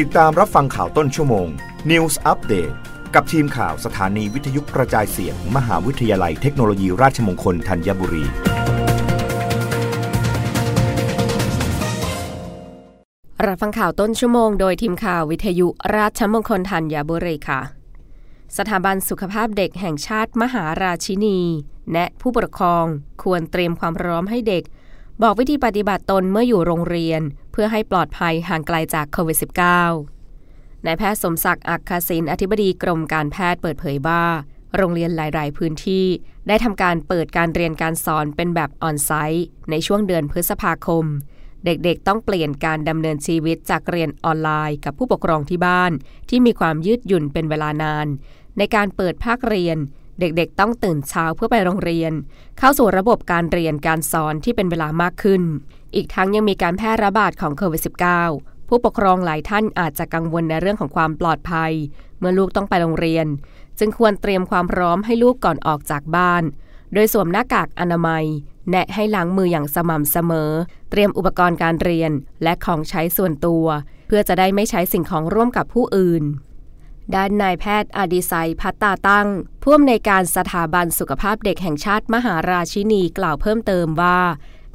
[0.00, 1.48] ติดตามรับฟังข่าวต้นชั่วโมง
[1.90, 2.74] News Update
[3.14, 8.24] กับทีมข่าวสถานีวิทยุกระจายเสียง มหาวิทยาลัยเทคโนโลยีราชมงคลธัญบุรี
[13.46, 15.66] รับฟังข่าวต้นชั่วโมงโดยทีมข่าววิทยุ
[15.96, 17.60] ราชมงคลธัญบุรีค่ะ
[18.56, 21.38] สถาบันสุขภาพเด็กแห่งชาติมหาราชินี
[21.92, 22.86] แนะผู้ปกครอง
[23.22, 24.64] ควรเตรียมความพร้อมให้เด็ก
[25.22, 29.38] บอกวิธีปฏิบัติตนเมื่ออยู่โรงเรียน เพื่อให้ปลอดภัยห่างไกลจากโควิด
[30.10, 34.24] -19 นายแพทย์สมศักดิ์อักคศินอธิบดีกรมการแพทย์เปิดเผยว่า
[34.76, 36.06] โรงเรียนหลาย ๆ พื้นที่
[36.48, 41.04] ได้ทำการเปิดการเรียนการสอนเป็นแบบออนไซต์ในช่วงเดือนพฤษภาคม
[41.64, 45.92] เด็ก ๆ ต้องเปลี่ยนการดำเนินชีวิตจากเรียนออนไลน์กับผู้ปกครองที่บ้าน
[46.28, 48.06] ที่มีความยืดหยุ่นเป็นเวลานาน
[48.58, 49.78] ในการเปิดภาคเรียน
[50.20, 52.12] เด็กๆ ต้องตื่นเช้าเพื่อไปโรงเรียน
[52.58, 55.42] เข้าสู่ระบบการเรียนการสอนที่เป็นเวลามากขึ้น
[55.94, 57.82] อีกทั้งยังมีการแพร่ระบาดของโควิด
[58.24, 61.72] -19 ผู้ปกครองหลายท่านอาจจะกังวลในเรื่องของความปลอดภัย
[62.18, 63.26] เมื่อลูกต้องไปโรงเรียน
[63.78, 66.42] จึงควรเตรียมความพร้อมให้ลูกก่อนออกจากบ้าน
[66.94, 68.24] โดยสวมหน้ากากอนามัย
[68.70, 70.50] แนะให้ล้างมืออย่างสม่ำเสมอ
[70.90, 73.66] เตรียมอุปกรณ์การเรียนและของใช้ส่วนตัว
[74.06, 76.24] เพื่อจะได้ไม่ใช้สิ่งของร่วมกับผู้อื่น
[77.14, 79.28] ด้านนายแพทย์อดิไซพัตตาตั้ง
[79.62, 84.18] ผู้อำนวยการสถาบันสุขภาพเด็กแห่งชาติมหาราชินีกล่าวเพิ่มเติมว่า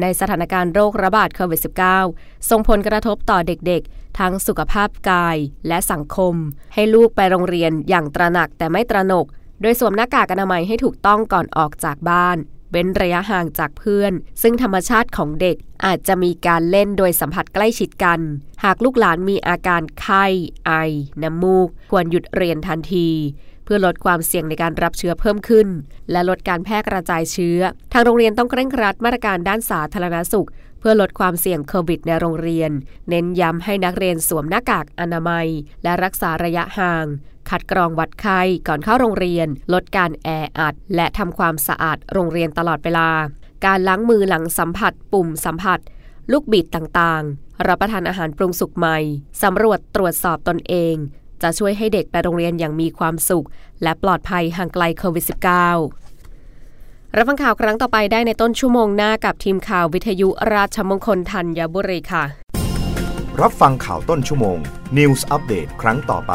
[0.00, 1.60] ในสถานการณ์โรคระบาดโควิด
[2.02, 5.36] -19 ส่งผลกระทบต่อเด็กๆ ทั้งสุขภาพกาย
[5.68, 6.34] และสังคม
[6.74, 9.26] ให้ลูกไปโรงเรียนอย่างตระหนักแต่ไม่ตระหนก
[9.60, 12.36] โดยสวมหน้ากากอนามัยให้ถูกต้องก่อนออกจากบ้าน
[12.76, 18.20] เว้นระยะห่างจากเพื่อน ซึ่งธรรมชาติของเด็กอาจจะมีการเล่นโดยสัมผัสใกล้ชิดกัน
[18.64, 20.24] หากลูกหลานมีอาการไข้
[20.66, 20.72] ไอ
[21.22, 23.08] น้ำมูก ควรหยุดเรียนทันที
[23.64, 25.68] เพื่อลดความเสี่ยงในการรับเชื้อเพิ่มขึ้น
[26.10, 27.58] และลดการแพร่กระจายเชื้อ
[27.92, 30.48] ทางโรงเรียนต้องเคร่งครัดมาตรการด้านสาธารณสุข
[30.80, 32.70] เพื่อลดความเสี่ยงโควิดในโรงเรียน
[33.08, 35.46] เน้นย้ำให้นักเรียนสวมหน้ากากอนามัย
[35.82, 37.06] และรักษาระยะห่าง
[37.50, 40.28] คัดกรองวัดไข้ก่อนเข้าโรงเรียน ลดการแอ
[40.58, 43.08] อัด และทำความสะอาดโรงเรียนตลอดเวลา
[43.66, 45.78] การล้างมือหลังสัมผัส ปุ่มสัมผัส
[46.32, 48.98] ลูกบิดต่างๆ รับประทานอาหารปรุงสุกใหม่
[49.42, 50.94] สำรวจตรวจสอบตนเอง
[51.42, 53.46] จะช่วยให้เด็กไปโรงเรียนอย่างมีความสุข
[53.82, 62.24] และปลอดภัยห่างไกลโควิด -19 รับฟังข่าวครั้งต่อไปได้ในต้นชั่วโมงหน้ากับทีมข่าววิทยุราชมงคลธัญบุรีค่ะ
[63.40, 64.58] รับฟังข่าวต้นชั่วโมง
[64.98, 66.34] News อัปเดตครั้งต่อไป